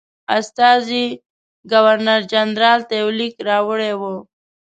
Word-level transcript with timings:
استازي 0.37 1.05
ګورنرجنرال 1.71 2.79
ته 2.87 2.93
یو 3.01 3.09
لیک 3.19 3.35
راوړی 3.47 3.93
وو. 3.99 4.15